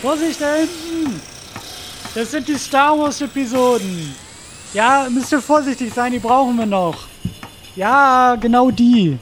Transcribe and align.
Vorsicht 0.00 0.40
da 0.40 0.54
hinten! 0.54 1.20
Das 2.14 2.30
sind 2.30 2.48
die 2.48 2.56
Star 2.56 2.98
Wars-Episoden. 2.98 4.14
Ja, 4.72 5.06
müsst 5.10 5.30
ihr 5.30 5.40
vorsichtig 5.40 5.92
sein, 5.92 6.12
die 6.12 6.18
brauchen 6.18 6.56
wir 6.56 6.66
noch. 6.66 7.06
Ja, 7.76 8.36
genau 8.36 8.70
die. 8.70 9.18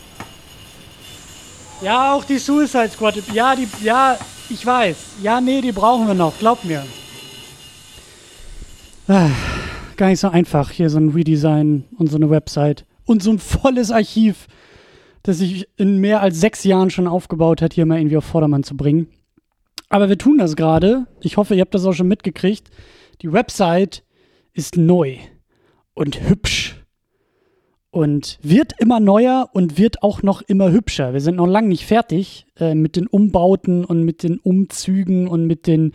Ja, 1.82 2.12
auch 2.12 2.24
die 2.24 2.38
Suicide 2.38 2.90
Squad. 2.90 3.16
Ja, 3.32 3.56
die, 3.56 3.68
ja, 3.82 4.16
ich 4.48 4.64
weiß. 4.64 4.96
Ja, 5.22 5.40
nee, 5.40 5.60
die 5.60 5.72
brauchen 5.72 6.06
wir 6.06 6.14
noch, 6.14 6.38
glaub 6.38 6.64
mir. 6.64 6.84
Ah, 9.08 9.30
gar 9.96 10.08
nicht 10.08 10.20
so 10.20 10.28
einfach, 10.28 10.70
hier 10.70 10.90
so 10.90 10.98
ein 10.98 11.10
Redesign 11.10 11.84
und 11.96 12.10
so 12.10 12.16
eine 12.16 12.30
Website. 12.30 12.84
Und 13.04 13.22
so 13.22 13.30
ein 13.30 13.38
volles 13.38 13.90
Archiv, 13.90 14.46
das 15.22 15.38
sich 15.38 15.68
in 15.76 15.98
mehr 15.98 16.20
als 16.20 16.40
sechs 16.40 16.62
Jahren 16.64 16.90
schon 16.90 17.08
aufgebaut 17.08 17.62
hat, 17.62 17.74
hier 17.74 17.86
mal 17.86 17.98
irgendwie 17.98 18.16
auf 18.16 18.24
Vordermann 18.24 18.62
zu 18.62 18.76
bringen. 18.76 19.08
Aber 19.88 20.08
wir 20.08 20.18
tun 20.18 20.38
das 20.38 20.56
gerade. 20.56 21.06
Ich 21.20 21.36
hoffe, 21.36 21.54
ihr 21.54 21.62
habt 21.62 21.74
das 21.74 21.84
auch 21.84 21.92
schon 21.92 22.08
mitgekriegt. 22.08 22.70
Die 23.22 23.32
Website 23.32 24.04
ist 24.52 24.76
neu 24.76 25.16
und 25.94 26.28
hübsch 26.28 26.76
und 27.90 28.38
wird 28.42 28.72
immer 28.78 29.00
neuer 29.00 29.48
und 29.52 29.78
wird 29.78 30.02
auch 30.02 30.22
noch 30.22 30.42
immer 30.42 30.70
hübscher. 30.70 31.14
Wir 31.14 31.20
sind 31.20 31.36
noch 31.36 31.46
lange 31.46 31.68
nicht 31.68 31.86
fertig 31.86 32.46
äh, 32.58 32.74
mit 32.74 32.96
den 32.96 33.06
Umbauten 33.06 33.84
und 33.84 34.04
mit 34.04 34.22
den 34.22 34.38
Umzügen 34.38 35.26
und 35.26 35.46
mit 35.46 35.66
den, 35.66 35.92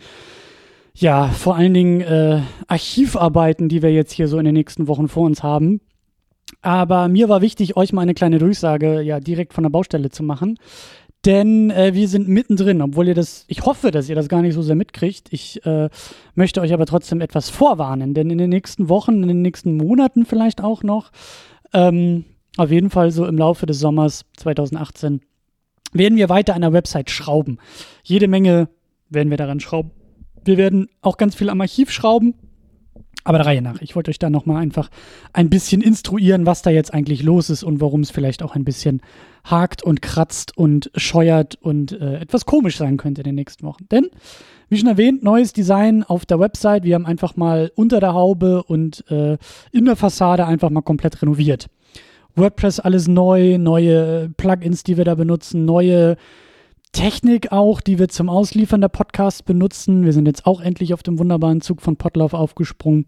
ja, 0.94 1.28
vor 1.28 1.56
allen 1.56 1.74
Dingen 1.74 2.00
äh, 2.00 2.40
Archivarbeiten, 2.66 3.68
die 3.68 3.82
wir 3.82 3.92
jetzt 3.92 4.12
hier 4.12 4.28
so 4.28 4.38
in 4.38 4.44
den 4.44 4.54
nächsten 4.54 4.88
Wochen 4.88 5.08
vor 5.08 5.24
uns 5.24 5.42
haben. 5.42 5.80
Aber 6.62 7.08
mir 7.08 7.28
war 7.28 7.42
wichtig, 7.42 7.76
euch 7.76 7.92
mal 7.92 8.02
eine 8.02 8.14
kleine 8.14 8.38
Durchsage 8.38 9.00
ja 9.00 9.20
direkt 9.20 9.54
von 9.54 9.64
der 9.64 9.70
Baustelle 9.70 10.10
zu 10.10 10.22
machen. 10.22 10.58
Denn 11.24 11.70
äh, 11.70 11.94
wir 11.94 12.08
sind 12.08 12.28
mittendrin, 12.28 12.82
obwohl 12.82 13.08
ihr 13.08 13.14
das, 13.14 13.44
ich 13.48 13.64
hoffe, 13.64 13.90
dass 13.90 14.08
ihr 14.08 14.14
das 14.14 14.28
gar 14.28 14.42
nicht 14.42 14.54
so 14.54 14.62
sehr 14.62 14.74
mitkriegt. 14.74 15.32
Ich 15.32 15.64
äh, 15.64 15.88
möchte 16.34 16.60
euch 16.60 16.74
aber 16.74 16.84
trotzdem 16.84 17.22
etwas 17.22 17.48
vorwarnen, 17.48 18.12
denn 18.12 18.28
in 18.28 18.38
den 18.38 18.50
nächsten 18.50 18.88
Wochen, 18.90 19.22
in 19.22 19.28
den 19.28 19.42
nächsten 19.42 19.76
Monaten 19.76 20.26
vielleicht 20.26 20.62
auch 20.62 20.82
noch, 20.82 21.12
ähm, 21.72 22.24
auf 22.56 22.70
jeden 22.70 22.90
Fall 22.90 23.10
so 23.10 23.26
im 23.26 23.38
Laufe 23.38 23.64
des 23.66 23.78
Sommers 23.78 24.26
2018 24.36 25.22
werden 25.92 26.18
wir 26.18 26.28
weiter 26.28 26.54
an 26.54 26.60
der 26.60 26.72
Website 26.72 27.10
schrauben. 27.10 27.58
Jede 28.02 28.28
Menge 28.28 28.68
werden 29.08 29.30
wir 29.30 29.36
daran 29.36 29.60
schrauben. 29.60 29.92
Wir 30.44 30.58
werden 30.58 30.88
auch 31.00 31.16
ganz 31.16 31.34
viel 31.34 31.48
am 31.48 31.60
Archiv 31.60 31.90
schrauben. 31.90 32.34
Aber 33.24 33.38
der 33.38 33.46
Reihe 33.46 33.62
nach. 33.62 33.80
Ich 33.80 33.96
wollte 33.96 34.10
euch 34.10 34.18
da 34.18 34.28
nochmal 34.28 34.62
einfach 34.62 34.90
ein 35.32 35.48
bisschen 35.48 35.80
instruieren, 35.80 36.44
was 36.44 36.60
da 36.60 36.70
jetzt 36.70 36.92
eigentlich 36.92 37.22
los 37.22 37.48
ist 37.48 37.64
und 37.64 37.80
warum 37.80 38.02
es 38.02 38.10
vielleicht 38.10 38.42
auch 38.42 38.54
ein 38.54 38.64
bisschen 38.64 39.00
hakt 39.44 39.82
und 39.82 40.02
kratzt 40.02 40.56
und 40.56 40.90
scheuert 40.94 41.56
und 41.56 41.92
äh, 41.92 42.18
etwas 42.18 42.44
komisch 42.44 42.76
sein 42.76 42.98
könnte 42.98 43.22
in 43.22 43.24
den 43.24 43.34
nächsten 43.34 43.66
Wochen. 43.66 43.86
Denn, 43.90 44.08
wie 44.68 44.76
schon 44.76 44.88
erwähnt, 44.88 45.22
neues 45.22 45.54
Design 45.54 46.02
auf 46.02 46.26
der 46.26 46.38
Website. 46.38 46.84
Wir 46.84 46.94
haben 46.94 47.06
einfach 47.06 47.36
mal 47.36 47.72
unter 47.74 47.98
der 47.98 48.12
Haube 48.12 48.62
und 48.62 49.10
äh, 49.10 49.38
in 49.72 49.86
der 49.86 49.96
Fassade 49.96 50.46
einfach 50.46 50.68
mal 50.68 50.82
komplett 50.82 51.20
renoviert. 51.22 51.68
WordPress 52.36 52.80
alles 52.80 53.08
neu, 53.08 53.58
neue 53.58 54.28
Plugins, 54.36 54.82
die 54.82 54.96
wir 54.96 55.04
da 55.04 55.14
benutzen, 55.14 55.64
neue 55.64 56.16
Technik 56.92 57.52
auch, 57.52 57.80
die 57.80 57.98
wir 57.98 58.08
zum 58.08 58.28
Ausliefern 58.28 58.80
der 58.80 58.88
Podcasts 58.88 59.42
benutzen. 59.42 60.04
Wir 60.04 60.12
sind 60.12 60.26
jetzt 60.26 60.46
auch 60.46 60.60
endlich 60.60 60.94
auf 60.94 61.02
dem 61.02 61.18
wunderbaren 61.18 61.60
Zug 61.60 61.80
von 61.80 61.96
Podlauf 61.96 62.34
aufgesprungen. 62.34 63.06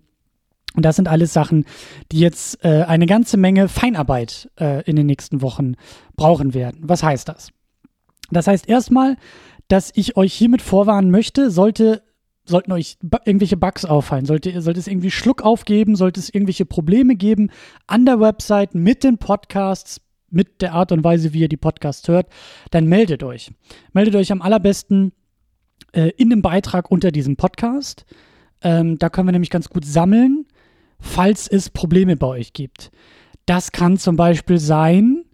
Und 0.76 0.84
das 0.84 0.96
sind 0.96 1.08
alles 1.08 1.32
Sachen, 1.32 1.64
die 2.12 2.20
jetzt 2.20 2.64
äh, 2.64 2.84
eine 2.84 3.06
ganze 3.06 3.36
Menge 3.38 3.68
Feinarbeit 3.68 4.50
äh, 4.60 4.82
in 4.82 4.94
den 4.94 5.06
nächsten 5.06 5.42
Wochen 5.42 5.74
brauchen 6.16 6.54
werden. 6.54 6.82
Was 6.82 7.02
heißt 7.02 7.28
das? 7.28 7.50
Das 8.30 8.46
heißt 8.46 8.68
erstmal, 8.68 9.16
dass 9.68 9.90
ich 9.94 10.16
euch 10.16 10.32
hiermit 10.34 10.62
vorwarnen 10.62 11.10
möchte, 11.10 11.50
sollte, 11.50 12.02
sollten 12.44 12.72
euch 12.72 12.98
irgendwelche 13.24 13.56
Bugs 13.56 13.84
auffallen, 13.84 14.26
sollte, 14.26 14.60
sollte 14.60 14.78
es 14.78 14.86
irgendwie 14.86 15.10
Schluck 15.10 15.42
aufgeben, 15.42 15.96
sollte 15.96 16.20
es 16.20 16.32
irgendwelche 16.32 16.66
Probleme 16.66 17.16
geben 17.16 17.50
an 17.86 18.04
der 18.04 18.20
Website 18.20 18.74
mit 18.74 19.02
den 19.02 19.18
Podcasts, 19.18 20.00
mit 20.28 20.60
der 20.60 20.74
Art 20.74 20.92
und 20.92 21.04
Weise, 21.04 21.32
wie 21.32 21.40
ihr 21.40 21.48
die 21.48 21.56
Podcasts 21.56 22.06
hört, 22.08 22.28
dann 22.70 22.86
meldet 22.86 23.22
euch. 23.22 23.50
Meldet 23.92 24.14
euch 24.14 24.30
am 24.30 24.42
allerbesten 24.42 25.12
äh, 25.92 26.10
in 26.16 26.30
dem 26.30 26.42
Beitrag 26.42 26.90
unter 26.90 27.10
diesem 27.10 27.36
Podcast. 27.36 28.04
Ähm, 28.62 28.98
da 28.98 29.08
können 29.08 29.28
wir 29.28 29.32
nämlich 29.32 29.50
ganz 29.50 29.68
gut 29.68 29.84
sammeln, 29.84 30.46
falls 30.98 31.48
es 31.48 31.70
Probleme 31.70 32.16
bei 32.16 32.26
euch 32.26 32.52
gibt. 32.52 32.90
Das 33.46 33.72
kann 33.72 33.96
zum 33.96 34.16
Beispiel 34.16 34.58
sein, 34.58 35.26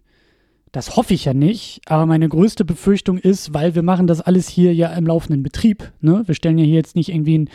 das 0.73 0.95
hoffe 0.95 1.13
ich 1.13 1.25
ja 1.25 1.35
nicht, 1.35 1.81
aber 1.85 2.07
meine 2.07 2.27
größte 2.27 2.65
Befürchtung 2.65 3.19
ist, 3.19 3.53
weil 3.53 3.75
wir 3.75 3.83
machen 3.83 4.07
das 4.07 4.21
alles 4.21 4.47
hier 4.49 4.73
ja 4.73 4.91
im 4.93 5.05
laufenden 5.05 5.43
Betrieb. 5.43 5.91
Ne? 6.01 6.23
Wir 6.25 6.33
stellen 6.33 6.57
ja 6.57 6.65
hier 6.65 6.73
jetzt 6.73 6.95
nicht 6.95 7.09
irgendwie 7.09 7.37
ein, 7.37 7.49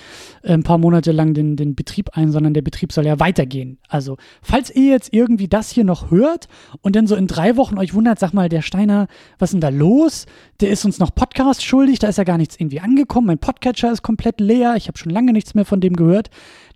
äh, 0.44 0.52
ein, 0.52 0.62
paar 0.62 0.78
Monate 0.78 1.10
lang 1.10 1.34
den, 1.34 1.56
den 1.56 1.74
Betrieb 1.74 2.10
ein, 2.16 2.30
sondern 2.30 2.54
der 2.54 2.62
Betrieb 2.62 2.92
soll 2.92 3.06
ja 3.06 3.19
weitergehen. 3.19 3.78
Also, 3.88 4.19
falls 4.40 4.70
ihr 4.70 4.92
jetzt 4.92 5.12
irgendwie 5.12 5.48
das 5.48 5.72
hier 5.72 5.82
noch 5.82 6.12
hört 6.12 6.46
und 6.80 6.94
dann 6.94 7.08
so 7.08 7.16
in 7.16 7.26
drei 7.26 7.56
Wochen 7.56 7.76
euch 7.76 7.92
wundert, 7.92 8.20
sag 8.20 8.34
mal, 8.34 8.48
der 8.48 8.62
Steiner, 8.62 9.08
was 9.40 9.48
ist 9.48 9.54
denn 9.54 9.62
da 9.62 9.70
los? 9.70 10.26
Der 10.60 10.70
ist 10.70 10.84
uns 10.84 11.00
noch 11.00 11.12
Podcast 11.12 11.64
schuldig, 11.64 11.98
da 11.98 12.06
ist 12.06 12.19
ja 12.19 12.25
gar 12.25 12.38
nichts 12.38 12.54
irgendwie 12.56 12.78
angekommen. 12.78 13.26
Mein 13.26 13.38
Podcatcher 13.38 13.90
ist 13.90 14.02
komplett 14.02 14.38
leer, 14.38 14.76
ich 14.76 14.86
habe 14.86 14.96
schon 14.96 15.10
lange 15.10 15.32
nichts 15.32 15.56
mehr 15.56 15.64
von 15.64 15.80
dem 15.80 15.96
gehört 15.96 16.30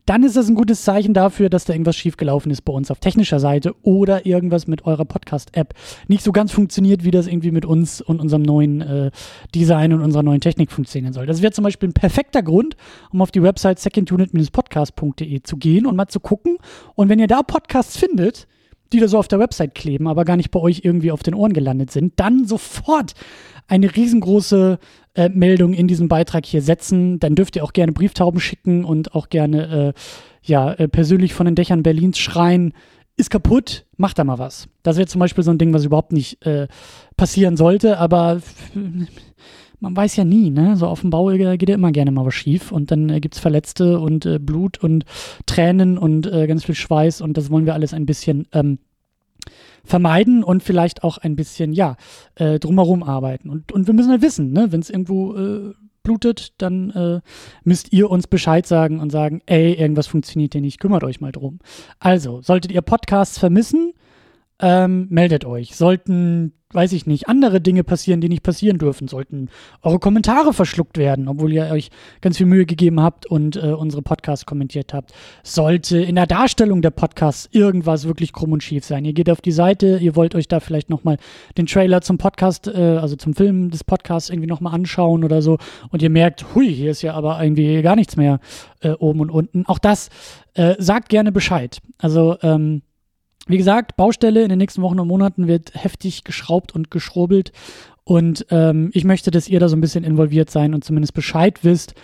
dann 0.07 0.25
ist 0.25 0.37
das 0.37 0.49
ein 0.49 0.55
gutes 0.55 0.83
Zeichen 0.83 1.15
dafür, 1.15 1.49
dass 1.49 1.65
da 1.65 1.73
irgendwas 1.73 1.97
schiefgelaufen 1.97 2.51
ist 2.51 2.63
bei 2.63 2.73
uns 2.73 2.91
auf 2.91 2.99
technischer 2.99 3.39
Seite 3.39 3.75
oder 3.83 4.27
irgendwas 4.27 4.67
mit 4.67 4.85
eurer 4.85 5.05
Podcast-App 5.05 5.75
nicht 6.09 6.25
so 6.25 6.33
ganz 6.33 6.53
funktioniert, 6.53 7.05
wie 7.05 7.11
das 7.11 7.27
irgendwie 7.27 7.51
mit 7.51 7.65
uns 7.65 8.01
und 8.01 8.21
unserem 8.21 8.43
neuen 8.43 8.81
äh, 8.81 9.11
Design 9.55 9.93
und 9.93 10.01
unserer 10.01 10.23
neuen 10.23 10.41
Technik 10.41 10.73
funktionieren 10.73 11.12
soll. 11.12 11.27
Das 11.27 11.43
wäre 11.43 11.53
zum 11.53 11.65
Beispiel 11.65 11.91
ein 11.91 11.95
perfekter 11.95 12.43
Grund, 12.43 12.77
um 13.12 13.23
auf 13.23 13.31
die 13.31 13.43
Website 13.43 13.79
secondunit-podcast.de 13.79 15.43
zu 15.43 15.57
gehen 15.57 15.87
und 15.87 15.97
mal 15.97 16.09
zu 16.09 16.21
gucken. 16.21 16.59
Und 16.95 17.09
wenn 17.09 17.19
ihr 17.19 17.29
da 17.29 17.43
Podcasts 17.43 17.97
findet, 17.97 18.49
die 18.93 19.01
da 19.01 19.09
so 19.09 19.19
auf 19.19 19.29
der 19.29 19.39
Website 19.39 19.75
kleben, 19.75 20.07
aber 20.07 20.25
gar 20.25 20.37
nicht 20.37 20.51
bei 20.51 20.61
euch 20.61 20.83
irgendwie 20.85 21.12
auf 21.12 21.23
den 21.23 21.35
Ohren 21.35 21.53
gelandet 21.53 21.91
sind, 21.91 22.15
dann 22.17 22.47
sofort 22.47 23.15
eine 23.69 23.95
riesengroße 23.95 24.79
äh, 25.15 25.28
Meldung 25.28 25.75
in 25.75 25.89
diesem 25.89 26.09
Beitrag 26.09 26.47
hier 26.47 26.62
setzen. 26.62 27.19
Dann 27.19 27.34
dürft 27.34 27.56
ihr 27.56 27.65
auch 27.65 27.73
gerne 27.73 27.93
Brieftauben 27.93 28.41
schicken 28.41 28.84
und 28.84 29.15
auch 29.15 29.28
gerne 29.28 29.95
äh, 29.95 30.00
ja, 30.43 30.73
äh, 30.73 30.89
persönlich 30.89 31.34
von 31.34 31.47
den 31.47 31.55
Dächern 31.55 31.83
Berlins 31.83 32.19
schreien, 32.19 32.73
ist 33.17 33.31
kaputt, 33.31 33.87
macht 33.97 34.19
da 34.19 34.25
mal 34.25 34.39
was. 34.39 34.69
Das 34.83 34.97
wäre 34.97 35.06
zum 35.06 35.19
Beispiel 35.19 35.45
so 35.45 35.50
ein 35.50 35.59
Ding, 35.59 35.73
was 35.73 35.84
überhaupt 35.84 36.12
nicht 36.12 36.45
äh, 36.47 36.67
passieren 37.17 37.56
sollte, 37.56 37.99
aber 37.99 38.41
man 39.81 39.97
weiß 39.97 40.17
ja 40.17 40.25
nie, 40.25 40.50
ne? 40.50 40.77
So 40.77 40.87
auf 40.87 41.03
dem 41.03 41.11
Bau 41.11 41.27
geht 41.27 41.69
ja 41.69 41.75
immer 41.75 41.93
gerne 41.93 42.11
mal 42.11 42.25
was 42.25 42.34
schief 42.34 42.73
und 42.73 42.91
dann 42.91 43.11
äh, 43.11 43.21
gibt 43.21 43.34
es 43.34 43.41
Verletzte 43.41 44.00
und 44.00 44.25
äh, 44.25 44.39
Blut 44.39 44.79
und 44.79 45.05
Tränen 45.44 45.99
und 45.99 46.27
äh, 46.27 46.47
ganz 46.47 46.65
viel 46.65 46.75
Schweiß 46.75 47.21
und 47.21 47.37
das 47.37 47.50
wollen 47.50 47.67
wir 47.67 47.75
alles 47.75 47.93
ein 47.93 48.06
bisschen 48.06 48.47
ähm, 48.53 48.79
vermeiden 49.85 50.45
und 50.45 50.63
vielleicht 50.63 51.03
auch 51.03 51.19
ein 51.19 51.37
bisschen, 51.37 51.73
ja, 51.73 51.97
äh, 52.37 52.59
drumherum 52.59 53.03
arbeiten. 53.03 53.51
Und, 53.51 53.73
und 53.73 53.87
wir 53.87 53.95
müssen 53.95 54.11
halt 54.11 54.23
wissen, 54.23 54.53
ne, 54.53 54.73
wenn 54.73 54.81
es 54.81 54.91
irgendwo 54.91 55.35
äh, 55.35 55.75
blutet, 56.03 56.53
dann 56.59 56.91
äh, 56.91 57.21
müsst 57.65 57.93
ihr 57.93 58.11
uns 58.11 58.27
Bescheid 58.27 58.67
sagen 58.67 59.01
und 59.01 59.11
sagen, 59.11 59.41
ey, 59.47 59.75
irgendwas 59.75 60.07
funktioniert 60.07 60.53
hier 60.53 60.61
nicht, 60.61 60.81
kümmert 60.81 61.05
euch 61.05 61.21
mal 61.21 61.33
drum. 61.33 61.59
Also, 61.99 62.43
solltet 62.43 62.73
ihr 62.73 62.83
Podcasts 62.83 63.39
vermissen, 63.39 63.93
ähm, 64.62 65.06
meldet 65.11 65.45
euch. 65.45 65.77
Sollten 65.77 66.55
weiß 66.73 66.93
ich 66.93 67.06
nicht, 67.06 67.28
andere 67.28 67.61
Dinge 67.61 67.84
passieren, 67.84 68.21
die 68.21 68.28
nicht 68.28 68.43
passieren 68.43 68.78
dürfen, 68.78 69.09
sollten 69.09 69.49
eure 69.83 69.99
Kommentare 69.99 70.53
verschluckt 70.53 70.99
werden, 70.99 71.28
obwohl 71.28 71.53
ihr 71.53 71.67
euch 71.71 71.91
ganz 72.21 72.39
viel 72.39 72.47
Mühe 72.47 72.67
gegeben 72.67 73.00
habt 73.00 73.27
und 73.27 73.56
äh, 73.56 73.73
unsere 73.73 74.03
Podcasts 74.03 74.47
kommentiert 74.47 74.95
habt. 74.95 75.12
Sollte 75.43 75.99
in 75.99 76.15
der 76.15 76.27
Darstellung 76.27 76.83
der 76.83 76.91
Podcasts 76.91 77.49
irgendwas 77.53 78.06
wirklich 78.06 78.33
krumm 78.33 78.53
und 78.53 78.62
schief 78.62 78.84
sein. 78.84 79.05
Ihr 79.05 79.12
geht 79.12 79.31
auf 79.31 79.41
die 79.41 79.53
Seite, 79.53 79.99
ihr 79.99 80.17
wollt 80.17 80.34
euch 80.34 80.49
da 80.49 80.61
vielleicht 80.61 80.91
nochmal 80.91 81.19
den 81.59 81.67
Trailer 81.67 82.00
zum 82.00 82.19
Podcast, 82.19 82.69
äh, 82.69 82.99
also 83.00 83.17
zum 83.17 83.34
Film 83.34 83.71
des 83.71 83.84
Podcasts 83.84 84.31
irgendwie 84.31 84.49
nochmal 84.49 84.75
anschauen 84.75 85.25
oder 85.25 85.43
so 85.43 85.59
und 85.91 86.03
ihr 86.03 86.11
merkt, 86.11 86.55
hui, 86.55 86.73
hier 86.73 86.91
ist 86.91 87.03
ja 87.03 87.14
aber 87.14 87.43
irgendwie 87.43 87.82
gar 87.82 87.97
nichts 87.97 88.17
mehr 88.17 88.41
äh, 88.81 88.91
oben 88.91 89.20
und 89.20 89.31
unten. 89.31 89.67
Auch 89.67 89.79
das 89.79 90.09
äh, 90.55 90.75
sagt 90.79 91.09
gerne 91.09 91.32
Bescheid. 91.32 91.79
Also, 91.99 92.37
ähm, 92.43 92.82
wie 93.47 93.59
gesagt, 93.59 93.97
Baustelle 93.97 94.43
in 94.43 94.49
den 94.49 94.59
nächsten 94.59 94.83
Wochen 94.83 95.00
und 95.00 95.09
Monaten 95.09 95.47
wird 95.47 95.73
heftig 95.75 96.25
geschraubt 96.25 96.75
und 96.75 96.91
geschrubbelt. 96.91 97.53
Und 98.05 98.47
ähm, 98.50 98.91
ich 98.94 99.05
möchte, 99.05 99.31
dass 99.31 99.49
ihr 99.49 99.61
da 99.61 99.69
so 99.69 99.77
ein 99.77 99.81
bisschen 99.81 100.05
involviert 100.05 100.50
sein 100.50 100.75
und 100.75 100.85
zumindest 100.85 101.15
Bescheid 101.15 101.62
wisst. 101.62 101.94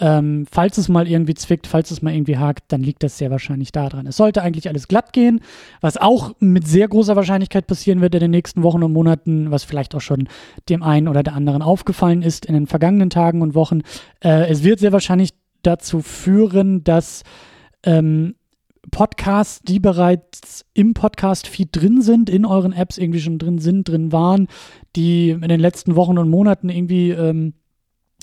Ähm, 0.00 0.46
falls 0.48 0.78
es 0.78 0.88
mal 0.88 1.08
irgendwie 1.08 1.34
zwickt, 1.34 1.66
falls 1.66 1.90
es 1.90 2.02
mal 2.02 2.14
irgendwie 2.14 2.36
hakt, 2.36 2.64
dann 2.68 2.82
liegt 2.82 3.02
das 3.02 3.18
sehr 3.18 3.32
wahrscheinlich 3.32 3.72
daran. 3.72 4.06
Es 4.06 4.16
sollte 4.16 4.42
eigentlich 4.42 4.68
alles 4.68 4.86
glatt 4.86 5.12
gehen, 5.12 5.40
was 5.80 5.96
auch 5.96 6.34
mit 6.38 6.68
sehr 6.68 6.86
großer 6.86 7.16
Wahrscheinlichkeit 7.16 7.66
passieren 7.66 8.00
wird 8.00 8.14
in 8.14 8.20
den 8.20 8.30
nächsten 8.30 8.62
Wochen 8.62 8.84
und 8.84 8.92
Monaten, 8.92 9.50
was 9.50 9.64
vielleicht 9.64 9.96
auch 9.96 10.00
schon 10.00 10.28
dem 10.68 10.84
einen 10.84 11.08
oder 11.08 11.24
der 11.24 11.34
anderen 11.34 11.62
aufgefallen 11.62 12.22
ist 12.22 12.46
in 12.46 12.54
den 12.54 12.68
vergangenen 12.68 13.10
Tagen 13.10 13.42
und 13.42 13.56
Wochen. 13.56 13.80
Äh, 14.22 14.48
es 14.48 14.62
wird 14.62 14.78
sehr 14.78 14.92
wahrscheinlich 14.92 15.34
dazu 15.62 16.00
führen, 16.00 16.84
dass 16.84 17.24
ähm, 17.84 18.36
Podcasts, 18.90 19.60
die 19.62 19.80
bereits 19.80 20.64
im 20.74 20.94
Podcast-Feed 20.94 21.68
drin 21.72 22.02
sind, 22.02 22.30
in 22.30 22.44
euren 22.44 22.72
Apps 22.72 22.98
irgendwie 22.98 23.20
schon 23.20 23.38
drin 23.38 23.58
sind, 23.58 23.88
drin 23.88 24.12
waren, 24.12 24.48
die 24.96 25.30
in 25.30 25.48
den 25.48 25.60
letzten 25.60 25.96
Wochen 25.96 26.18
und 26.18 26.30
Monaten 26.30 26.68
irgendwie 26.68 27.10
ähm, 27.10 27.54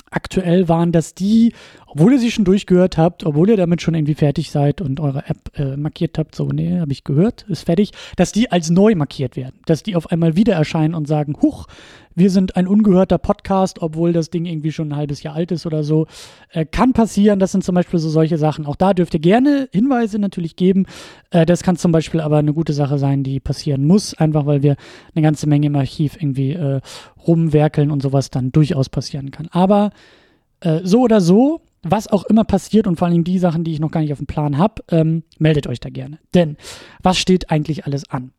aktuell 0.09 0.67
waren 0.69 0.91
das 0.91 1.13
die, 1.13 1.53
obwohl 1.95 2.11
ihr 2.11 2.19
sie 2.19 2.31
schon 2.31 2.43
durchgehört 2.43 2.97
habt, 2.97 3.25
obwohl 3.25 3.49
ihr 3.49 3.55
damit 3.55 3.81
schon 3.81 3.95
irgendwie 3.95 4.15
fertig 4.15 4.51
seid 4.51 4.81
und 4.81 4.99
eure 4.99 5.29
App 5.29 5.57
äh, 5.57 5.77
markiert 5.77 6.17
habt, 6.17 6.35
so, 6.35 6.49
nee, 6.49 6.77
habe 6.79 6.91
ich 6.91 7.05
gehört, 7.05 7.45
ist 7.47 7.65
fertig, 7.65 7.91
dass 8.17 8.33
die 8.33 8.51
als 8.51 8.69
neu 8.69 8.95
markiert 8.95 9.37
werden, 9.37 9.59
dass 9.65 9.81
die 9.81 9.95
auf 9.95 10.11
einmal 10.11 10.35
wieder 10.35 10.53
erscheinen 10.55 10.93
und 10.93 11.07
sagen, 11.07 11.37
huch, 11.41 11.67
wir 12.13 12.29
sind 12.29 12.57
ein 12.57 12.67
ungehörter 12.67 13.17
Podcast, 13.17 13.81
obwohl 13.81 14.11
das 14.11 14.29
Ding 14.29 14.45
irgendwie 14.45 14.73
schon 14.73 14.89
ein 14.89 14.95
halbes 14.97 15.23
Jahr 15.23 15.35
alt 15.35 15.53
ist 15.53 15.65
oder 15.65 15.83
so. 15.83 16.07
Äh, 16.51 16.65
kann 16.65 16.91
passieren, 16.91 17.39
das 17.39 17.53
sind 17.53 17.63
zum 17.63 17.75
Beispiel 17.75 17.99
so 17.99 18.09
solche 18.09 18.37
Sachen. 18.37 18.65
Auch 18.65 18.75
da 18.75 18.93
dürft 18.93 19.13
ihr 19.13 19.21
gerne 19.21 19.69
Hinweise 19.71 20.19
natürlich 20.19 20.57
geben. 20.57 20.87
Äh, 21.31 21.45
das 21.45 21.63
kann 21.63 21.77
zum 21.77 21.93
Beispiel 21.93 22.19
aber 22.19 22.37
eine 22.37 22.53
gute 22.53 22.73
Sache 22.73 22.97
sein, 22.97 23.23
die 23.23 23.39
passieren 23.39 23.85
muss, 23.85 24.13
einfach 24.13 24.45
weil 24.45 24.63
wir 24.63 24.75
eine 25.13 25.23
ganze 25.23 25.47
Menge 25.47 25.67
im 25.67 25.75
Archiv 25.75 26.17
irgendwie 26.21 26.51
äh, 26.51 26.81
rumwerkeln 27.25 27.89
und 27.89 28.01
sowas 28.01 28.29
dann 28.29 28.51
durchaus 28.51 28.89
passieren 28.89 29.31
kann. 29.31 29.47
Aber 29.51 29.91
äh, 30.59 30.81
so 30.83 31.01
oder 31.01 31.21
so, 31.21 31.61
was 31.85 32.07
auch 32.07 32.25
immer 32.25 32.43
passiert 32.43 32.87
und 32.87 32.97
vor 32.97 33.07
allem 33.07 33.23
die 33.23 33.39
Sachen, 33.39 33.63
die 33.63 33.71
ich 33.71 33.79
noch 33.79 33.91
gar 33.91 34.01
nicht 34.01 34.11
auf 34.11 34.17
dem 34.17 34.27
Plan 34.27 34.57
habe, 34.57 34.83
ähm, 34.89 35.23
meldet 35.37 35.67
euch 35.67 35.79
da 35.79 35.89
gerne. 35.89 36.19
Denn 36.33 36.57
was 37.01 37.17
steht 37.17 37.51
eigentlich 37.51 37.85
alles 37.85 38.09
an? 38.09 38.31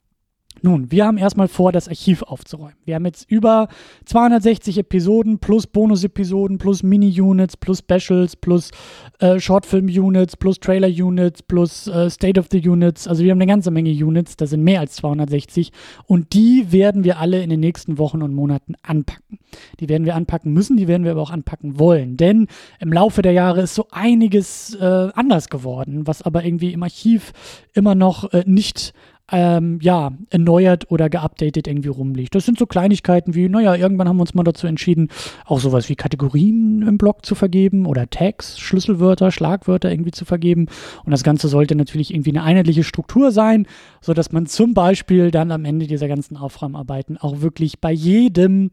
Nun, 0.62 0.90
wir 0.90 1.04
haben 1.04 1.18
erstmal 1.18 1.48
vor, 1.48 1.70
das 1.70 1.86
Archiv 1.86 2.22
aufzuräumen. 2.22 2.76
Wir 2.84 2.94
haben 2.94 3.04
jetzt 3.04 3.30
über 3.30 3.68
260 4.06 4.78
Episoden 4.78 5.38
plus 5.38 5.66
Bonus-Episoden 5.66 6.58
plus 6.58 6.82
Mini-Units 6.82 7.56
plus 7.58 7.80
Specials 7.80 8.36
plus 8.36 8.70
äh, 9.18 9.38
Shortfilm-Units 9.38 10.36
plus 10.36 10.58
Trailer-Units 10.58 11.42
plus 11.42 11.88
äh, 11.88 12.08
State 12.08 12.40
of 12.40 12.46
the 12.50 12.66
Units. 12.66 13.06
Also 13.06 13.22
wir 13.22 13.32
haben 13.32 13.38
eine 13.38 13.46
ganze 13.46 13.70
Menge 13.70 13.90
Units, 13.90 14.36
das 14.36 14.50
sind 14.50 14.64
mehr 14.64 14.80
als 14.80 14.96
260 14.96 15.72
und 16.06 16.32
die 16.32 16.72
werden 16.72 17.04
wir 17.04 17.18
alle 17.18 17.42
in 17.42 17.50
den 17.50 17.60
nächsten 17.60 17.98
Wochen 17.98 18.22
und 18.22 18.34
Monaten 18.34 18.74
anpacken. 18.82 19.38
Die 19.80 19.88
werden 19.88 20.06
wir 20.06 20.14
anpacken 20.14 20.52
müssen, 20.52 20.76
die 20.76 20.88
werden 20.88 21.04
wir 21.04 21.12
aber 21.12 21.22
auch 21.22 21.30
anpacken 21.30 21.78
wollen, 21.78 22.16
denn 22.16 22.46
im 22.80 22.92
Laufe 22.92 23.20
der 23.20 23.32
Jahre 23.32 23.62
ist 23.62 23.74
so 23.74 23.88
einiges 23.90 24.74
äh, 24.74 25.10
anders 25.14 25.48
geworden, 25.48 26.06
was 26.06 26.22
aber 26.22 26.44
irgendwie 26.44 26.72
im 26.72 26.82
Archiv 26.82 27.32
immer 27.74 27.94
noch 27.94 28.32
äh, 28.32 28.42
nicht 28.46 28.94
ähm, 29.32 29.78
ja, 29.82 30.12
erneuert 30.30 30.90
oder 30.90 31.10
geupdatet 31.10 31.66
irgendwie 31.66 31.88
rumliegt. 31.88 32.34
Das 32.34 32.46
sind 32.46 32.58
so 32.58 32.66
Kleinigkeiten 32.66 33.34
wie, 33.34 33.48
naja, 33.48 33.74
irgendwann 33.74 34.08
haben 34.08 34.16
wir 34.16 34.22
uns 34.22 34.34
mal 34.34 34.44
dazu 34.44 34.66
entschieden, 34.66 35.08
auch 35.44 35.58
sowas 35.58 35.88
wie 35.88 35.96
Kategorien 35.96 36.82
im 36.82 36.96
Blog 36.96 37.26
zu 37.26 37.34
vergeben 37.34 37.86
oder 37.86 38.08
Tags, 38.08 38.58
Schlüsselwörter, 38.58 39.32
Schlagwörter 39.32 39.90
irgendwie 39.90 40.12
zu 40.12 40.24
vergeben. 40.24 40.66
Und 41.04 41.10
das 41.10 41.24
Ganze 41.24 41.48
sollte 41.48 41.74
natürlich 41.74 42.12
irgendwie 42.12 42.30
eine 42.30 42.44
einheitliche 42.44 42.84
Struktur 42.84 43.32
sein, 43.32 43.66
sodass 44.00 44.30
man 44.30 44.46
zum 44.46 44.74
Beispiel 44.74 45.30
dann 45.30 45.50
am 45.50 45.64
Ende 45.64 45.86
dieser 45.86 46.08
ganzen 46.08 46.36
Aufräumarbeiten 46.36 47.18
auch 47.18 47.40
wirklich 47.40 47.80
bei 47.80 47.92
jedem 47.92 48.70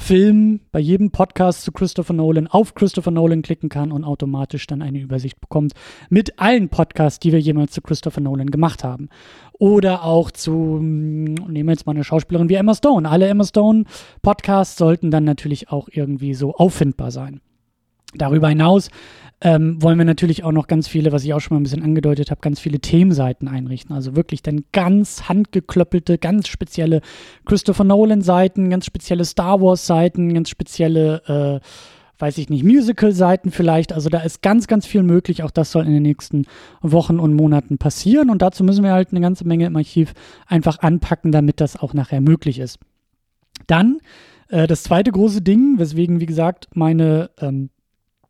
Film, 0.00 0.60
bei 0.72 0.80
jedem 0.80 1.10
Podcast 1.10 1.62
zu 1.62 1.72
Christopher 1.72 2.14
Nolan 2.14 2.46
auf 2.46 2.74
Christopher 2.74 3.10
Nolan 3.10 3.42
klicken 3.42 3.68
kann 3.68 3.92
und 3.92 4.02
automatisch 4.02 4.66
dann 4.66 4.82
eine 4.82 4.98
Übersicht 4.98 5.40
bekommt 5.40 5.74
mit 6.08 6.38
allen 6.40 6.68
Podcasts, 6.68 7.20
die 7.20 7.32
wir 7.32 7.38
jemals 7.38 7.72
zu 7.72 7.82
Christopher 7.82 8.20
Nolan 8.20 8.50
gemacht 8.50 8.82
haben. 8.82 9.08
Oder 9.58 10.04
auch 10.04 10.30
zu, 10.30 10.78
hm, 10.78 11.34
nehmen 11.34 11.68
wir 11.68 11.74
jetzt 11.74 11.86
mal 11.86 11.92
eine 11.92 12.02
Schauspielerin 12.02 12.48
wie 12.48 12.54
Emma 12.54 12.74
Stone. 12.74 13.08
Alle 13.08 13.28
Emma 13.28 13.44
Stone 13.44 13.84
Podcasts 14.22 14.76
sollten 14.76 15.10
dann 15.10 15.24
natürlich 15.24 15.70
auch 15.70 15.88
irgendwie 15.92 16.34
so 16.34 16.54
auffindbar 16.54 17.10
sein. 17.10 17.40
Darüber 18.14 18.48
hinaus 18.48 18.90
ähm, 19.42 19.82
wollen 19.82 19.96
wir 19.96 20.04
natürlich 20.04 20.44
auch 20.44 20.52
noch 20.52 20.66
ganz 20.66 20.86
viele, 20.86 21.12
was 21.12 21.24
ich 21.24 21.32
auch 21.32 21.40
schon 21.40 21.54
mal 21.54 21.60
ein 21.60 21.62
bisschen 21.62 21.82
angedeutet 21.82 22.30
habe, 22.30 22.42
ganz 22.42 22.60
viele 22.60 22.78
Themenseiten 22.78 23.48
einrichten. 23.48 23.94
Also 23.94 24.14
wirklich 24.14 24.42
dann 24.42 24.64
ganz 24.72 25.28
handgeklöppelte, 25.28 26.18
ganz 26.18 26.48
spezielle 26.48 27.00
Christopher 27.46 27.84
Nolan-Seiten, 27.84 28.68
ganz 28.68 28.84
spezielle 28.84 29.24
Star 29.24 29.62
Wars-Seiten, 29.62 30.34
ganz 30.34 30.50
spezielle, 30.50 31.60
äh, 31.60 31.66
weiß 32.18 32.36
ich 32.36 32.50
nicht, 32.50 32.64
Musical-Seiten 32.64 33.50
vielleicht. 33.50 33.94
Also 33.94 34.10
da 34.10 34.20
ist 34.20 34.42
ganz, 34.42 34.66
ganz 34.66 34.84
viel 34.84 35.02
möglich. 35.02 35.42
Auch 35.42 35.50
das 35.50 35.72
soll 35.72 35.86
in 35.86 35.94
den 35.94 36.02
nächsten 36.02 36.44
Wochen 36.82 37.18
und 37.18 37.32
Monaten 37.32 37.78
passieren. 37.78 38.28
Und 38.28 38.42
dazu 38.42 38.62
müssen 38.62 38.84
wir 38.84 38.92
halt 38.92 39.10
eine 39.10 39.22
ganze 39.22 39.46
Menge 39.46 39.64
im 39.64 39.76
Archiv 39.76 40.12
einfach 40.46 40.80
anpacken, 40.80 41.32
damit 41.32 41.62
das 41.62 41.76
auch 41.78 41.94
nachher 41.94 42.20
möglich 42.20 42.58
ist. 42.58 42.78
Dann 43.66 44.00
äh, 44.48 44.66
das 44.66 44.82
zweite 44.82 45.10
große 45.10 45.40
Ding, 45.40 45.78
weswegen, 45.78 46.20
wie 46.20 46.26
gesagt, 46.26 46.68
meine 46.74 47.30
ähm, 47.40 47.70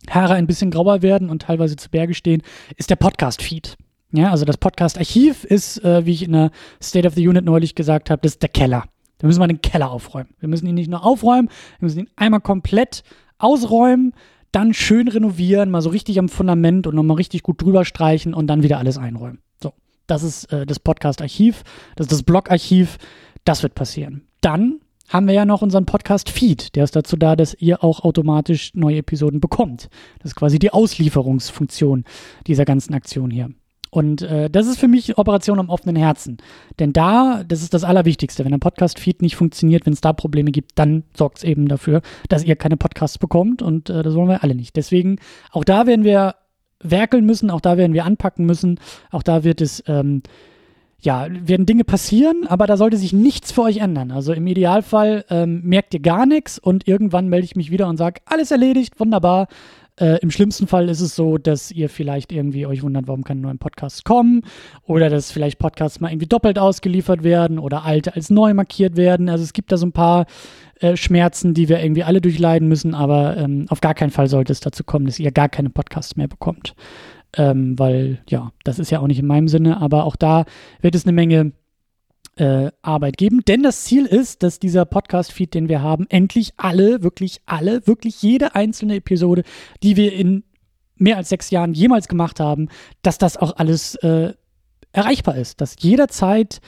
Haare 0.09 0.35
ein 0.35 0.47
bisschen 0.47 0.71
grauer 0.71 1.03
werden 1.03 1.29
und 1.31 1.43
teilweise 1.43 1.77
zu 1.77 1.91
Berge 1.91 2.15
stehen, 2.15 2.43
ist 2.77 2.91
der 2.91 2.97
Podcast-Feed. 2.97 3.77
Ja, 4.13 4.31
also 4.31 4.45
das 4.45 4.57
Podcast-Archiv 4.57 5.45
ist, 5.45 5.85
äh, 5.85 6.05
wie 6.05 6.13
ich 6.13 6.25
in 6.25 6.33
der 6.33 6.51
State 6.83 7.07
of 7.07 7.15
the 7.15 7.27
Unit 7.27 7.45
neulich 7.45 7.75
gesagt 7.75 8.11
habe, 8.11 8.21
das 8.23 8.33
ist 8.33 8.43
der 8.43 8.49
Keller. 8.49 8.85
Da 9.19 9.27
müssen 9.27 9.41
wir 9.41 9.47
den 9.47 9.61
Keller 9.61 9.91
aufräumen. 9.91 10.31
Wir 10.41 10.49
müssen 10.49 10.67
ihn 10.67 10.75
nicht 10.75 10.91
nur 10.91 11.05
aufräumen, 11.05 11.49
wir 11.79 11.87
müssen 11.87 12.01
ihn 12.01 12.11
einmal 12.17 12.41
komplett 12.41 13.05
ausräumen, 13.39 14.15
dann 14.51 14.75
schön 14.75 15.07
renovieren, 15.07 15.71
mal 15.71 15.83
so 15.83 15.91
richtig 15.91 16.19
am 16.19 16.29
Fundament 16.29 16.87
und 16.87 16.97
nochmal 16.97 17.19
richtig 17.19 17.43
gut 17.43 17.63
drüber 17.63 17.85
streichen 17.85 18.35
und 18.35 18.49
dann 18.49 18.63
wieder 18.63 18.79
alles 18.79 18.99
einräumen. 18.99 19.39
So, 19.63 19.73
das 20.07 20.23
ist 20.23 20.53
äh, 20.53 20.67
das 20.67 20.81
Podcast-Archiv, 20.81 21.63
das 21.95 22.07
ist 22.07 22.13
das 22.13 22.23
Blog-Archiv, 22.25 22.99
das 23.45 23.63
wird 23.63 23.75
passieren. 23.75 24.27
Dann 24.41 24.81
haben 25.11 25.27
wir 25.27 25.35
ja 25.35 25.45
noch 25.45 25.61
unseren 25.61 25.85
Podcast-Feed. 25.85 26.77
Der 26.77 26.85
ist 26.85 26.97
dazu 26.97 27.17
da, 27.17 27.37
dass 27.37 27.55
ihr 27.55 27.85
auch 27.85 28.01
automatisch 28.01 28.73
neue 28.75 28.99
Episoden 28.99 29.41
bekommt. 29.41 29.91
Das 30.21 30.31
ist 30.31 30.37
quasi 30.37 30.59
die 30.59 30.73
Auslieferungsfunktion 30.73 32.05
dieser 32.47 32.65
ganzen 32.65 32.95
Aktion 32.95 33.31
hier. 33.31 33.51
Und 33.91 34.23
äh, 34.23 34.49
das 34.49 34.69
ist 34.69 34.79
für 34.79 34.87
mich 34.87 35.19
Operation 35.19 35.59
am 35.59 35.69
offenen 35.69 35.97
Herzen. 35.97 36.39
Denn 36.79 36.93
da, 36.93 37.43
das 37.47 37.61
ist 37.61 37.75
das 37.75 37.83
Allerwichtigste. 37.83 38.45
Wenn 38.45 38.53
der 38.53 38.59
Podcast-Feed 38.59 39.21
nicht 39.21 39.35
funktioniert, 39.35 39.85
wenn 39.85 39.93
es 39.93 40.01
da 40.01 40.13
Probleme 40.13 40.53
gibt, 40.53 40.79
dann 40.79 41.03
sorgt 41.13 41.39
es 41.39 41.45
eben 41.45 41.67
dafür, 41.67 42.01
dass 42.29 42.45
ihr 42.45 42.55
keine 42.55 42.77
Podcasts 42.77 43.19
bekommt. 43.19 43.63
Und 43.63 43.91
äh, 43.91 44.05
das 44.05 44.15
wollen 44.15 44.29
wir 44.29 44.45
alle 44.45 44.55
nicht. 44.55 44.77
Deswegen, 44.77 45.17
auch 45.51 45.65
da 45.65 45.89
werden 45.89 46.05
wir 46.05 46.37
werkeln 46.83 47.27
müssen, 47.27 47.51
auch 47.51 47.61
da 47.61 47.77
werden 47.77 47.93
wir 47.93 48.05
anpacken 48.05 48.47
müssen. 48.47 48.79
Auch 49.11 49.25
da 49.25 49.43
wird 49.43 49.61
es 49.61 49.83
ähm, 49.89 50.23
ja, 51.03 51.27
werden 51.31 51.67
Dinge 51.67 51.85
passieren, 51.85 52.47
aber 52.47 52.67
da 52.67 52.77
sollte 52.77 52.97
sich 52.97 53.13
nichts 53.13 53.53
für 53.53 53.63
euch 53.63 53.79
ändern. 53.79 54.11
Also 54.11 54.33
im 54.33 54.47
Idealfall 54.47 55.25
ähm, 55.31 55.63
merkt 55.65 55.95
ihr 55.95 56.01
gar 56.01 56.27
nichts 56.27 56.59
und 56.59 56.87
irgendwann 56.87 57.29
melde 57.29 57.47
ich 57.47 57.57
mich 57.57 57.71
wieder 57.71 57.89
und 57.89 57.97
sage, 57.97 58.21
alles 58.27 58.51
erledigt, 58.51 59.01
wunderbar. 59.01 59.49
Äh, 59.99 60.19
Im 60.21 60.31
schlimmsten 60.31 60.67
Fall 60.67 60.89
ist 60.89 61.01
es 61.01 61.15
so, 61.17 61.39
dass 61.39 61.71
ihr 61.71 61.89
vielleicht 61.89 62.33
irgendwie 62.33 62.67
euch 62.67 62.83
wundert, 62.83 63.07
warum 63.09 63.25
keine 63.25 63.41
neuen 63.41 63.59
Podcasts 63.59 64.05
kommen 64.05 64.43
oder 64.85 65.11
dass 65.11 65.33
vielleicht 65.33 65.59
Podcasts 65.59 66.01
mal 66.01 66.11
irgendwie 66.11 66.27
doppelt 66.27 66.59
ausgeliefert 66.59 67.23
werden 67.23 67.59
oder 67.59 67.85
alte 67.85 68.15
als 68.15 68.31
neu 68.31 68.55
markiert 68.55 68.97
werden. 68.97 69.29
Also 69.29 69.45
es 69.45 69.53
gibt 69.53 69.73
da 69.73 69.77
so 69.77 69.87
ein 69.87 69.93
paar 69.93 70.27
äh, 70.81 70.97
Schmerzen, 70.97 71.55
die 71.55 71.69
wir 71.69 71.83
irgendwie 71.83 72.05
alle 72.05 72.21
durchleiden 72.21 72.69
müssen, 72.69 72.95
aber 72.95 73.37
ähm, 73.37 73.67
auf 73.69 73.81
gar 73.81 73.95
keinen 73.95 74.11
Fall 74.11 74.29
sollte 74.29 74.53
es 74.53 74.61
dazu 74.61 74.85
kommen, 74.85 75.07
dass 75.07 75.19
ihr 75.19 75.33
gar 75.33 75.49
keine 75.49 75.71
Podcasts 75.71 76.17
mehr 76.17 76.29
bekommt 76.29 76.75
ähm, 77.37 77.79
weil 77.79 78.23
ja, 78.29 78.53
das 78.65 78.79
ist 78.79 78.91
ja 78.91 79.01
auch 79.01 79.07
nicht 79.07 79.19
in 79.19 79.27
meinem 79.27 79.49
Sinne, 79.49 79.81
aber 79.81 80.05
auch 80.05 80.17
da 80.17 80.45
wird 80.81 80.95
es 80.95 81.05
eine 81.05 81.13
Menge 81.13 81.53
äh, 82.37 82.71
Arbeit 82.83 83.17
geben, 83.17 83.43
denn 83.47 83.63
das 83.63 83.85
Ziel 83.85 84.07
ist, 84.07 84.43
dass 84.43 84.59
dieser 84.59 84.85
Podcast-Feed, 84.85 85.53
den 85.55 85.69
wir 85.69 85.83
haben, 85.83 86.07
endlich 86.09 86.53
alle, 86.57 87.03
wirklich 87.03 87.41
alle, 87.47 87.87
wirklich 87.87 88.23
jede 88.23 88.55
einzelne 88.55 88.97
Episode, 88.97 89.43
die 89.83 89.97
wir 89.97 90.13
in 90.13 90.45
mehr 90.97 91.17
als 91.17 91.31
sechs 91.31 91.51
Jahren 91.51 91.75
jemals 91.75 92.09
gemacht 92.09 92.41
haben, 92.41 92.69
dass 93.03 93.19
das 93.19 93.37
auch 93.37 93.57
alles 93.57 93.95
äh, 93.97 94.35
erreichbar 94.93 95.37
ist, 95.37 95.61
dass 95.61 95.77
jederzeit 95.81 96.61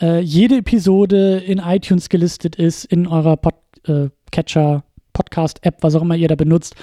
äh, 0.00 0.20
jede 0.20 0.58
Episode 0.58 1.38
in 1.38 1.58
iTunes 1.58 2.08
gelistet 2.08 2.56
ist, 2.56 2.84
in 2.84 3.06
eurer 3.06 3.36
Podcatcher, 3.36 4.76
äh, 4.76 4.80
Podcast-App, 5.12 5.82
was 5.82 5.94
auch 5.94 6.02
immer 6.02 6.16
ihr 6.16 6.28
da 6.28 6.34
benutzt, 6.34 6.74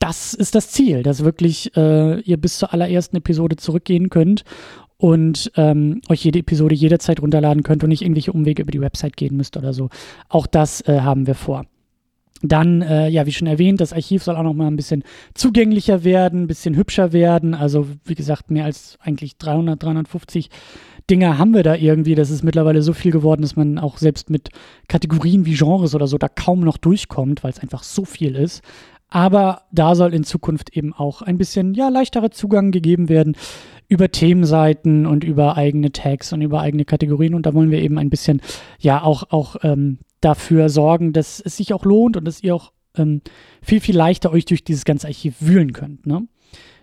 das 0.00 0.34
ist 0.34 0.54
das 0.54 0.70
Ziel, 0.70 1.04
dass 1.04 1.24
wirklich 1.24 1.76
äh, 1.76 2.20
ihr 2.20 2.38
bis 2.38 2.58
zur 2.58 2.72
allerersten 2.72 3.16
Episode 3.16 3.56
zurückgehen 3.56 4.08
könnt 4.08 4.44
und 4.96 5.52
ähm, 5.56 6.00
euch 6.08 6.24
jede 6.24 6.40
Episode 6.40 6.74
jederzeit 6.74 7.20
runterladen 7.20 7.62
könnt 7.62 7.84
und 7.84 7.90
nicht 7.90 8.02
irgendwelche 8.02 8.32
Umwege 8.32 8.62
über 8.62 8.72
die 8.72 8.80
Website 8.80 9.16
gehen 9.16 9.36
müsst 9.36 9.56
oder 9.56 9.72
so. 9.72 9.90
Auch 10.28 10.46
das 10.46 10.80
äh, 10.88 11.00
haben 11.00 11.26
wir 11.26 11.34
vor. 11.34 11.66
Dann, 12.42 12.80
äh, 12.80 13.08
ja, 13.08 13.26
wie 13.26 13.32
schon 13.32 13.46
erwähnt, 13.46 13.82
das 13.82 13.92
Archiv 13.92 14.22
soll 14.22 14.36
auch 14.36 14.42
noch 14.42 14.54
mal 14.54 14.66
ein 14.66 14.76
bisschen 14.76 15.04
zugänglicher 15.34 16.04
werden, 16.04 16.44
ein 16.44 16.46
bisschen 16.46 16.74
hübscher 16.74 17.12
werden. 17.12 17.54
Also, 17.54 17.86
wie 18.04 18.14
gesagt, 18.14 18.50
mehr 18.50 18.64
als 18.64 18.98
eigentlich 19.02 19.36
300, 19.36 19.82
350 19.82 20.48
Dinge 21.10 21.36
haben 21.36 21.52
wir 21.52 21.62
da 21.62 21.74
irgendwie. 21.74 22.14
Das 22.14 22.30
ist 22.30 22.42
mittlerweile 22.42 22.80
so 22.80 22.94
viel 22.94 23.12
geworden, 23.12 23.42
dass 23.42 23.56
man 23.56 23.78
auch 23.78 23.98
selbst 23.98 24.30
mit 24.30 24.48
Kategorien 24.88 25.44
wie 25.44 25.54
Genres 25.54 25.94
oder 25.94 26.06
so 26.06 26.16
da 26.16 26.28
kaum 26.28 26.60
noch 26.60 26.78
durchkommt, 26.78 27.44
weil 27.44 27.50
es 27.50 27.58
einfach 27.58 27.82
so 27.82 28.06
viel 28.06 28.34
ist. 28.34 28.62
Aber 29.10 29.62
da 29.72 29.94
soll 29.94 30.14
in 30.14 30.24
Zukunft 30.24 30.76
eben 30.76 30.94
auch 30.94 31.20
ein 31.20 31.36
bisschen 31.36 31.74
ja, 31.74 31.88
leichterer 31.88 32.30
Zugang 32.30 32.70
gegeben 32.70 33.08
werden 33.08 33.36
über 33.88 34.10
Themenseiten 34.10 35.04
und 35.04 35.24
über 35.24 35.56
eigene 35.56 35.90
Tags 35.90 36.32
und 36.32 36.42
über 36.42 36.60
eigene 36.60 36.84
Kategorien. 36.84 37.34
Und 37.34 37.44
da 37.44 37.54
wollen 37.54 37.72
wir 37.72 37.80
eben 37.80 37.98
ein 37.98 38.08
bisschen 38.08 38.40
ja 38.78 39.02
auch, 39.02 39.24
auch 39.30 39.56
ähm, 39.64 39.98
dafür 40.20 40.68
sorgen, 40.68 41.12
dass 41.12 41.40
es 41.40 41.56
sich 41.56 41.74
auch 41.74 41.84
lohnt 41.84 42.16
und 42.16 42.24
dass 42.24 42.42
ihr 42.42 42.54
auch 42.54 42.72
ähm, 42.96 43.20
viel, 43.62 43.80
viel 43.80 43.96
leichter 43.96 44.30
euch 44.30 44.44
durch 44.44 44.62
dieses 44.62 44.84
ganze 44.84 45.08
Archiv 45.08 45.34
wühlen 45.40 45.72
könnt. 45.72 46.06
Ne? 46.06 46.28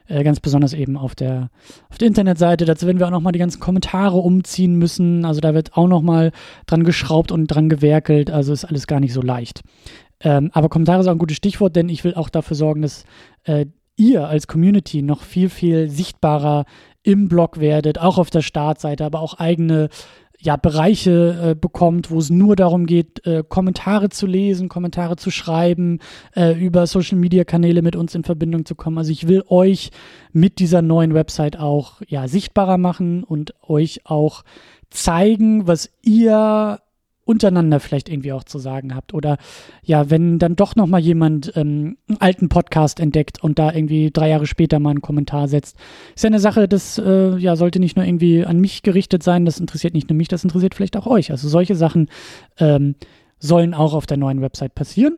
Äh, 0.07 0.23
ganz 0.23 0.39
besonders 0.39 0.73
eben 0.73 0.97
auf 0.97 1.15
der, 1.15 1.49
auf 1.89 1.97
der 1.97 2.07
Internetseite. 2.07 2.65
Dazu 2.65 2.87
werden 2.87 2.99
wir 2.99 3.07
auch 3.07 3.11
nochmal 3.11 3.33
die 3.33 3.39
ganzen 3.39 3.59
Kommentare 3.59 4.17
umziehen 4.17 4.75
müssen. 4.75 5.25
Also 5.25 5.41
da 5.41 5.53
wird 5.53 5.75
auch 5.75 5.87
nochmal 5.87 6.31
dran 6.65 6.83
geschraubt 6.83 7.31
und 7.31 7.47
dran 7.47 7.69
gewerkelt. 7.69 8.31
Also 8.31 8.53
ist 8.53 8.65
alles 8.65 8.87
gar 8.87 8.99
nicht 8.99 9.13
so 9.13 9.21
leicht. 9.21 9.61
Ähm, 10.21 10.49
aber 10.53 10.69
Kommentare 10.69 11.01
auch 11.01 11.07
ein 11.07 11.17
gutes 11.17 11.37
Stichwort, 11.37 11.75
denn 11.75 11.89
ich 11.89 12.03
will 12.03 12.15
auch 12.15 12.29
dafür 12.29 12.55
sorgen, 12.55 12.81
dass 12.81 13.05
äh, 13.43 13.65
ihr 13.97 14.27
als 14.27 14.47
Community 14.47 15.01
noch 15.01 15.21
viel, 15.21 15.49
viel 15.49 15.89
sichtbarer 15.89 16.65
im 17.03 17.27
Blog 17.27 17.59
werdet, 17.59 17.99
auch 17.99 18.17
auf 18.17 18.29
der 18.29 18.41
Startseite, 18.41 19.05
aber 19.05 19.21
auch 19.21 19.35
eigene 19.35 19.89
ja, 20.39 20.55
Bereiche 20.55 21.51
äh, 21.51 21.55
bekommt, 21.55 22.11
wo 22.11 22.19
es 22.19 22.29
nur 22.29 22.55
darum 22.55 22.85
geht, 22.85 23.25
äh, 23.25 23.43
Kommentare 23.47 24.09
zu 24.09 24.27
lesen, 24.27 24.69
Kommentare 24.69 25.15
zu 25.15 25.31
schreiben, 25.31 25.99
äh, 26.35 26.53
über 26.53 26.85
Social-Media-Kanäle 26.85 27.81
mit 27.81 27.95
uns 27.95 28.13
in 28.13 28.23
Verbindung 28.23 28.65
zu 28.65 28.75
kommen. 28.75 28.99
Also 28.99 29.11
ich 29.11 29.27
will 29.27 29.43
euch 29.47 29.89
mit 30.33 30.59
dieser 30.59 30.83
neuen 30.83 31.15
Website 31.15 31.59
auch 31.59 32.01
ja, 32.07 32.27
sichtbarer 32.27 32.77
machen 32.77 33.23
und 33.23 33.55
euch 33.67 34.01
auch 34.05 34.43
zeigen, 34.89 35.67
was 35.67 35.89
ihr 36.03 36.79
untereinander 37.27 37.79
vielleicht 37.79 38.09
irgendwie 38.09 38.31
auch 38.31 38.43
zu 38.43 38.57
sagen 38.59 38.95
habt. 38.95 39.13
Oder 39.13 39.37
ja, 39.83 40.09
wenn 40.09 40.39
dann 40.39 40.55
doch 40.55 40.75
noch 40.75 40.87
mal 40.87 40.99
jemand 40.99 41.53
ähm, 41.55 41.97
einen 42.07 42.21
alten 42.21 42.49
Podcast 42.49 42.99
entdeckt 42.99 43.43
und 43.43 43.59
da 43.59 43.73
irgendwie 43.73 44.11
drei 44.11 44.29
Jahre 44.29 44.47
später 44.47 44.79
mal 44.79 44.91
einen 44.91 45.01
Kommentar 45.01 45.47
setzt. 45.47 45.77
Ist 46.15 46.23
ja 46.23 46.29
eine 46.29 46.39
Sache, 46.39 46.67
das 46.67 46.97
äh, 46.97 47.37
ja, 47.37 47.55
sollte 47.55 47.79
nicht 47.79 47.97
nur 47.97 48.05
irgendwie 48.05 48.45
an 48.45 48.59
mich 48.59 48.83
gerichtet 48.83 49.23
sein, 49.23 49.45
das 49.45 49.59
interessiert 49.59 49.93
nicht 49.93 50.09
nur 50.09 50.17
mich, 50.17 50.27
das 50.27 50.43
interessiert 50.43 50.75
vielleicht 50.75 50.97
auch 50.97 51.07
euch. 51.07 51.31
Also 51.31 51.49
solche 51.49 51.75
Sachen 51.75 52.09
ähm, 52.59 52.95
sollen 53.39 53.73
auch 53.73 53.93
auf 53.93 54.05
der 54.05 54.17
neuen 54.17 54.41
Website 54.41 54.73
passieren. 54.73 55.17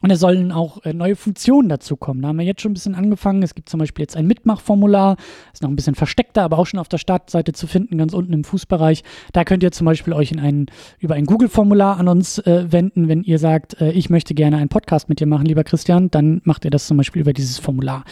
Und 0.00 0.10
es 0.10 0.20
sollen 0.20 0.52
auch 0.52 0.84
äh, 0.84 0.92
neue 0.92 1.16
Funktionen 1.16 1.68
dazu 1.68 1.96
kommen. 1.96 2.22
Da 2.22 2.28
haben 2.28 2.38
wir 2.38 2.44
jetzt 2.44 2.62
schon 2.62 2.72
ein 2.72 2.74
bisschen 2.74 2.94
angefangen. 2.94 3.42
Es 3.42 3.54
gibt 3.54 3.68
zum 3.68 3.80
Beispiel 3.80 4.02
jetzt 4.02 4.16
ein 4.16 4.26
Mitmachformular. 4.26 5.16
Ist 5.52 5.62
noch 5.62 5.70
ein 5.70 5.76
bisschen 5.76 5.94
versteckter, 5.94 6.42
aber 6.42 6.58
auch 6.58 6.66
schon 6.66 6.80
auf 6.80 6.88
der 6.88 6.98
Startseite 6.98 7.52
zu 7.52 7.66
finden, 7.66 7.98
ganz 7.98 8.12
unten 8.12 8.32
im 8.32 8.44
Fußbereich. 8.44 9.02
Da 9.32 9.44
könnt 9.44 9.62
ihr 9.62 9.72
zum 9.72 9.84
Beispiel 9.84 10.12
euch 10.12 10.32
in 10.32 10.40
einen, 10.40 10.66
über 10.98 11.14
ein 11.14 11.26
Google-Formular 11.26 11.98
an 11.98 12.08
uns 12.08 12.38
äh, 12.38 12.70
wenden. 12.70 13.08
Wenn 13.08 13.22
ihr 13.22 13.38
sagt, 13.38 13.80
äh, 13.80 13.90
ich 13.92 14.10
möchte 14.10 14.34
gerne 14.34 14.56
einen 14.56 14.68
Podcast 14.68 15.08
mit 15.08 15.20
dir 15.20 15.26
machen, 15.26 15.46
lieber 15.46 15.64
Christian, 15.64 16.10
dann 16.10 16.40
macht 16.44 16.64
ihr 16.64 16.70
das 16.70 16.86
zum 16.86 16.96
Beispiel 16.96 17.22
über 17.22 17.32
dieses 17.32 17.58
Formular. 17.58 18.04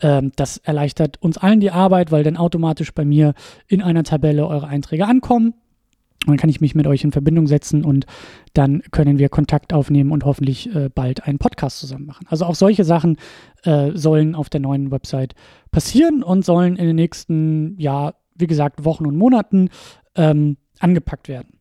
Ähm, 0.00 0.32
das 0.36 0.58
erleichtert 0.58 1.22
uns 1.22 1.38
allen 1.38 1.60
die 1.60 1.70
Arbeit, 1.70 2.12
weil 2.12 2.22
dann 2.22 2.36
automatisch 2.36 2.92
bei 2.92 3.04
mir 3.04 3.34
in 3.66 3.82
einer 3.82 4.04
Tabelle 4.04 4.46
eure 4.46 4.66
Einträge 4.66 5.06
ankommen. 5.06 5.54
Dann 6.26 6.36
kann 6.36 6.50
ich 6.50 6.60
mich 6.60 6.74
mit 6.74 6.86
euch 6.86 7.04
in 7.04 7.12
Verbindung 7.12 7.46
setzen 7.46 7.84
und 7.84 8.06
dann 8.54 8.82
können 8.90 9.18
wir 9.18 9.28
Kontakt 9.28 9.72
aufnehmen 9.72 10.10
und 10.10 10.24
hoffentlich 10.24 10.74
äh, 10.74 10.88
bald 10.88 11.24
einen 11.24 11.38
Podcast 11.38 11.78
zusammen 11.78 12.06
machen. 12.06 12.26
Also 12.28 12.46
auch 12.46 12.54
solche 12.54 12.84
Sachen 12.84 13.16
äh, 13.64 13.90
sollen 13.94 14.34
auf 14.34 14.48
der 14.48 14.60
neuen 14.60 14.90
Website 14.90 15.34
passieren 15.70 16.22
und 16.22 16.44
sollen 16.44 16.76
in 16.76 16.86
den 16.86 16.96
nächsten, 16.96 17.78
ja, 17.78 18.14
wie 18.34 18.46
gesagt, 18.46 18.84
Wochen 18.84 19.06
und 19.06 19.16
Monaten 19.16 19.68
ähm, 20.14 20.56
angepackt 20.78 21.28
werden. 21.28 21.55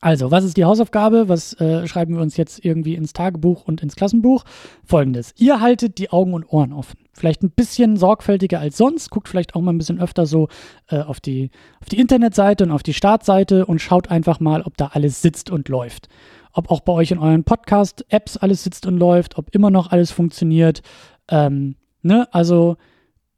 Also, 0.00 0.30
was 0.30 0.44
ist 0.44 0.56
die 0.56 0.64
Hausaufgabe? 0.64 1.28
Was 1.28 1.58
äh, 1.60 1.86
schreiben 1.86 2.14
wir 2.14 2.22
uns 2.22 2.36
jetzt 2.36 2.64
irgendwie 2.64 2.94
ins 2.94 3.12
Tagebuch 3.12 3.64
und 3.64 3.82
ins 3.82 3.96
Klassenbuch? 3.96 4.44
Folgendes. 4.84 5.32
Ihr 5.38 5.60
haltet 5.60 5.98
die 5.98 6.10
Augen 6.10 6.34
und 6.34 6.44
Ohren 6.52 6.72
offen. 6.72 6.98
Vielleicht 7.12 7.42
ein 7.42 7.50
bisschen 7.50 7.96
sorgfältiger 7.96 8.60
als 8.60 8.76
sonst. 8.76 9.10
Guckt 9.10 9.28
vielleicht 9.28 9.54
auch 9.54 9.60
mal 9.60 9.72
ein 9.72 9.78
bisschen 9.78 10.00
öfter 10.00 10.26
so 10.26 10.48
äh, 10.88 10.98
auf, 10.98 11.20
die, 11.20 11.50
auf 11.80 11.88
die 11.88 11.98
Internetseite 11.98 12.64
und 12.64 12.70
auf 12.70 12.82
die 12.82 12.94
Startseite 12.94 13.66
und 13.66 13.80
schaut 13.80 14.10
einfach 14.10 14.40
mal, 14.40 14.62
ob 14.62 14.76
da 14.76 14.88
alles 14.88 15.22
sitzt 15.22 15.50
und 15.50 15.68
läuft. 15.68 16.08
Ob 16.52 16.70
auch 16.70 16.80
bei 16.80 16.92
euch 16.92 17.10
in 17.10 17.18
euren 17.18 17.44
Podcast-Apps 17.44 18.36
alles 18.36 18.62
sitzt 18.62 18.86
und 18.86 18.98
läuft, 18.98 19.38
ob 19.38 19.54
immer 19.54 19.70
noch 19.70 19.90
alles 19.90 20.10
funktioniert. 20.10 20.82
Ähm, 21.28 21.76
ne? 22.02 22.28
Also 22.32 22.76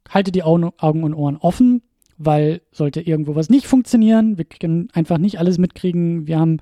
haltet 0.09 0.35
die 0.35 0.43
Augen, 0.43 0.71
Augen 0.77 1.03
und 1.03 1.13
Ohren 1.13 1.37
offen 1.37 1.81
weil 2.17 2.61
sollte 2.71 3.01
irgendwo 3.01 3.35
was 3.35 3.49
nicht 3.49 3.67
funktionieren, 3.67 4.37
wir 4.37 4.45
können 4.45 4.89
einfach 4.93 5.17
nicht 5.17 5.39
alles 5.39 5.57
mitkriegen. 5.57 6.27
Wir 6.27 6.39
haben 6.39 6.59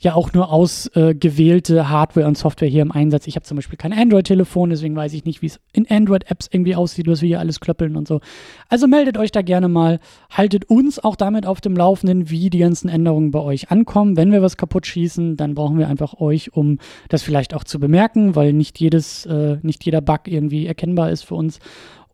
ja 0.00 0.14
auch 0.14 0.32
nur 0.32 0.50
ausgewählte 0.50 1.76
äh, 1.76 1.82
Hardware 1.84 2.26
und 2.26 2.36
Software 2.36 2.68
hier 2.68 2.82
im 2.82 2.90
Einsatz. 2.90 3.26
Ich 3.26 3.36
habe 3.36 3.44
zum 3.44 3.56
Beispiel 3.56 3.76
kein 3.76 3.92
Android-Telefon, 3.92 4.70
deswegen 4.70 4.96
weiß 4.96 5.12
ich 5.12 5.26
nicht, 5.26 5.42
wie 5.42 5.46
es 5.46 5.60
in 5.74 5.86
Android-Apps 5.88 6.48
irgendwie 6.50 6.74
aussieht, 6.74 7.06
was 7.06 7.20
wir 7.20 7.28
hier 7.28 7.38
alles 7.38 7.60
klöppeln 7.60 7.96
und 7.96 8.08
so. 8.08 8.20
Also 8.68 8.86
meldet 8.86 9.18
euch 9.18 9.30
da 9.30 9.42
gerne 9.42 9.68
mal, 9.68 10.00
haltet 10.30 10.64
uns 10.70 10.98
auch 10.98 11.16
damit 11.16 11.44
auf 11.44 11.60
dem 11.60 11.76
Laufenden, 11.76 12.30
wie 12.30 12.48
die 12.48 12.58
ganzen 12.58 12.88
Änderungen 12.88 13.30
bei 13.30 13.40
euch 13.40 13.70
ankommen. 13.70 14.16
Wenn 14.16 14.32
wir 14.32 14.40
was 14.40 14.56
kaputt 14.56 14.86
schießen, 14.86 15.36
dann 15.36 15.54
brauchen 15.54 15.78
wir 15.78 15.88
einfach 15.88 16.14
euch, 16.18 16.54
um 16.54 16.78
das 17.10 17.22
vielleicht 17.22 17.52
auch 17.52 17.64
zu 17.64 17.78
bemerken, 17.78 18.34
weil 18.34 18.54
nicht 18.54 18.80
jedes, 18.80 19.26
äh, 19.26 19.58
nicht 19.62 19.84
jeder 19.84 20.00
Bug 20.00 20.20
irgendwie 20.26 20.66
erkennbar 20.66 21.10
ist 21.10 21.24
für 21.24 21.34
uns. 21.34 21.58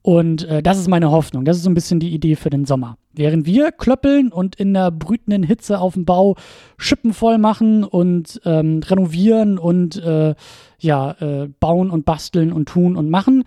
Und 0.07 0.45
äh, 0.45 0.63
das 0.63 0.79
ist 0.79 0.87
meine 0.87 1.11
Hoffnung. 1.11 1.45
Das 1.45 1.57
ist 1.57 1.65
so 1.65 1.71
ein 1.71 1.75
bisschen 1.75 1.99
die 1.99 2.15
Idee 2.15 2.37
für 2.37 2.49
den 2.49 2.65
Sommer. 2.65 2.97
Während 3.13 3.45
wir 3.45 3.73
klöppeln 3.73 4.31
und 4.31 4.55
in 4.55 4.73
der 4.73 4.93
brütenden 4.93 5.43
Hitze 5.43 5.81
auf 5.81 5.95
dem 5.95 6.05
Bau 6.05 6.37
Schippen 6.79 7.13
voll 7.13 7.39
machen 7.39 7.83
und 7.83 8.41
ähm, 8.45 8.83
renovieren 8.85 9.59
und 9.59 9.97
äh, 9.97 10.37
ja, 10.79 11.11
äh, 11.19 11.49
bauen 11.59 11.91
und 11.91 12.05
basteln 12.05 12.53
und 12.53 12.69
tun 12.69 12.95
und 12.95 13.11
machen, 13.11 13.43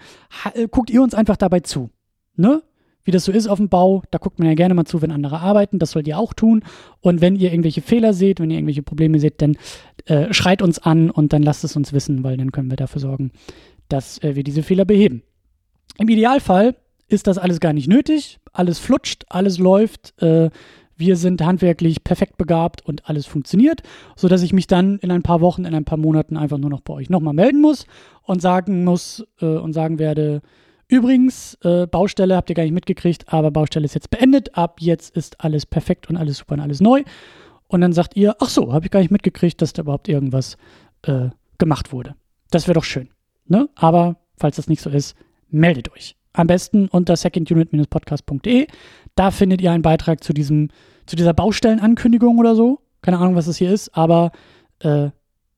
äh, 0.54 0.68
guckt 0.68 0.90
ihr 0.90 1.02
uns 1.02 1.14
einfach 1.14 1.38
dabei 1.38 1.62
zu. 1.62 1.92
Ne? 2.36 2.62
Wie 3.06 3.12
das 3.12 3.24
so 3.24 3.32
ist 3.32 3.48
auf 3.48 3.60
dem 3.60 3.70
Bau, 3.70 4.04
da 4.12 4.18
guckt 4.18 4.38
man 4.38 4.50
ja 4.50 4.54
gerne 4.54 4.74
mal 4.74 4.84
zu, 4.84 5.02
wenn 5.02 5.12
andere 5.14 5.40
arbeiten. 5.40 5.80
Das 5.80 5.92
sollt 5.92 6.10
ihr 6.10 6.20
auch 6.20 6.34
tun. 6.34 6.66
Und 7.00 7.22
wenn 7.22 7.38
ihr 7.38 7.54
irgendwelche 7.54 7.82
Fehler 7.82 8.12
seht, 8.12 8.42
wenn 8.42 8.52
ihr 8.52 8.58
irgendwelche 8.58 8.84
Probleme 8.84 9.22
seht, 9.22 9.42
dann 9.42 9.56
äh, 10.08 10.34
schreit 10.34 10.62
uns 10.62 10.78
an 10.78 11.10
und 11.10 11.32
dann 11.32 11.42
lasst 11.42 11.64
es 11.64 11.78
uns 11.78 11.94
wissen, 11.94 12.26
weil 12.26 12.36
dann 12.36 12.52
können 12.52 12.70
wir 12.70 12.76
dafür 12.76 13.00
sorgen, 13.00 13.32
dass 13.88 14.22
äh, 14.24 14.36
wir 14.36 14.44
diese 14.44 14.62
Fehler 14.62 14.84
beheben. 14.84 15.24
Im 15.98 16.10
Idealfall 16.10 16.76
ist 17.08 17.28
das 17.28 17.38
alles 17.38 17.60
gar 17.60 17.74
nicht 17.74 17.88
nötig. 17.88 18.40
Alles 18.54 18.80
flutscht, 18.80 19.26
alles 19.30 19.58
läuft. 19.58 20.22
Äh, 20.22 20.50
wir 21.00 21.16
sind 21.16 21.42
handwerklich 21.42 22.04
perfekt 22.04 22.38
begabt 22.38 22.86
und 22.86 23.10
alles 23.10 23.26
funktioniert, 23.26 23.82
sodass 24.18 24.44
ich 24.44 24.52
mich 24.52 24.68
dann 24.68 25.00
in 25.00 25.12
ein 25.12 25.24
paar 25.24 25.40
Wochen, 25.40 25.64
in 25.64 25.74
ein 25.74 25.86
paar 25.86 25.98
Monaten 25.98 26.36
einfach 26.36 26.58
nur 26.58 26.70
noch 26.70 26.82
bei 26.82 26.94
euch 26.94 27.10
nochmal 27.10 27.34
melden 27.34 27.62
muss 27.62 27.86
und 28.24 28.42
sagen 28.42 28.84
muss 28.84 29.26
äh, 29.40 29.46
und 29.46 29.72
sagen 29.72 29.98
werde, 29.98 30.42
übrigens, 30.90 31.58
äh, 31.64 31.88
Baustelle 31.88 32.36
habt 32.36 32.50
ihr 32.50 32.56
gar 32.56 32.64
nicht 32.64 32.74
mitgekriegt, 32.74 33.32
aber 33.32 33.50
Baustelle 33.50 33.86
ist 33.86 33.96
jetzt 33.96 34.10
beendet. 34.10 34.58
Ab 34.58 34.82
jetzt 34.82 35.16
ist 35.16 35.40
alles 35.42 35.66
perfekt 35.66 36.10
und 36.10 36.18
alles 36.18 36.40
super 36.40 36.56
und 36.56 36.60
alles 36.60 36.82
neu. 36.82 37.04
Und 37.68 37.82
dann 37.82 37.94
sagt 37.94 38.18
ihr, 38.18 38.36
ach 38.40 38.50
so, 38.50 38.74
habe 38.74 38.86
ich 38.86 38.92
gar 38.92 39.00
nicht 39.00 39.12
mitgekriegt, 39.12 39.62
dass 39.62 39.74
da 39.74 39.84
überhaupt 39.84 40.10
irgendwas 40.10 40.58
äh, 41.04 41.30
gemacht 41.60 41.94
wurde. 41.94 42.16
Das 42.52 42.68
wäre 42.68 42.74
doch 42.74 42.84
schön. 42.84 43.10
Ne? 43.48 43.70
Aber 43.76 44.18
falls 44.36 44.58
das 44.58 44.68
nicht 44.68 44.82
so 44.82 44.90
ist, 44.90 45.16
meldet 45.50 45.92
euch. 45.92 46.16
Am 46.34 46.48
besten 46.48 46.88
unter 46.88 47.16
secondunit-podcast.de. 47.16 48.68
Da 49.16 49.32
findet 49.32 49.62
ihr 49.62 49.72
einen 49.72 49.82
Beitrag 49.82 50.24
zu, 50.24 50.34
diesem, 50.34 50.70
zu 51.06 51.16
dieser 51.16 51.34
Baustellenankündigung 51.34 52.38
oder 52.38 52.56
so. 52.56 52.80
Keine 53.02 53.18
Ahnung, 53.18 53.36
was 53.36 53.46
das 53.46 53.58
hier 53.58 53.72
ist, 53.72 53.96
aber 53.96 54.32
äh, 54.80 55.10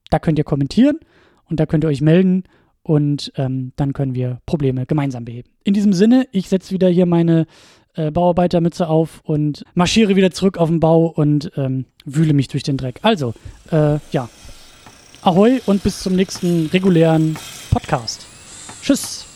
da 0.10 0.20
könnt 0.20 0.38
ihr 0.38 0.44
kommentieren 0.44 1.00
und 1.50 1.60
da 1.60 1.66
könnt 1.66 1.84
ihr 1.84 1.88
euch 1.88 2.02
melden 2.02 2.44
und 2.84 3.32
ähm, 3.36 3.74
dann 3.76 3.94
können 3.94 4.16
wir 4.16 4.40
Probleme 4.46 4.86
gemeinsam 4.86 5.26
beheben. 5.26 5.50
In 5.64 5.74
diesem 5.74 5.94
Sinne, 5.94 6.28
ich 6.32 6.50
setze 6.50 6.72
wieder 6.72 6.90
hier 6.90 7.06
meine 7.06 7.46
äh, 7.96 8.12
Bauarbeitermütze 8.12 8.88
auf 8.88 9.22
und 9.24 9.64
marschiere 9.74 10.16
wieder 10.16 10.32
zurück 10.32 10.58
auf 10.58 10.70
den 10.70 10.80
Bau 10.80 11.06
und 11.06 11.52
ähm, 11.56 11.86
wühle 12.06 12.34
mich 12.34 12.48
durch 12.48 12.64
den 12.64 12.78
Dreck. 12.78 13.00
Also, 13.02 13.34
äh, 13.72 13.98
ja. 14.12 14.30
Ahoi 15.22 15.62
und 15.68 15.84
bis 15.84 16.00
zum 16.00 16.16
nächsten 16.16 16.68
regulären 16.68 17.38
Podcast. 17.70 18.26
Tschüss. 18.82 19.31